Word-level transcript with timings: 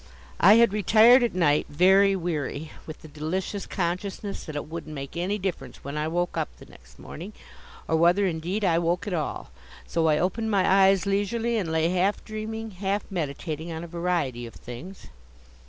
I 0.39 0.55
had 0.55 0.73
retired 0.73 1.21
at 1.21 1.35
night, 1.35 1.67
very 1.69 2.15
weary, 2.15 2.71
with 2.87 3.03
the 3.03 3.07
delicious 3.07 3.67
consciousness 3.67 4.45
that 4.45 4.55
it 4.55 4.67
wouldn't 4.67 4.95
make 4.95 5.15
any 5.15 5.37
difference 5.37 5.83
when 5.83 5.95
I 5.95 6.07
woke 6.07 6.35
up 6.37 6.49
the 6.57 6.65
next 6.65 6.97
morning, 6.97 7.33
or 7.87 7.95
whether, 7.97 8.25
indeed, 8.25 8.65
I 8.65 8.79
woke 8.79 9.05
at 9.05 9.13
all. 9.13 9.51
So 9.85 10.07
I 10.07 10.17
opened 10.17 10.49
my 10.49 10.67
eyes 10.67 11.05
leisurely 11.05 11.55
and 11.55 11.71
lay 11.71 11.87
half 11.89 12.25
dreaming, 12.25 12.71
half 12.71 13.03
meditating 13.11 13.71
on 13.71 13.83
a 13.83 13.87
variety 13.87 14.47
of 14.47 14.55
things. 14.55 15.05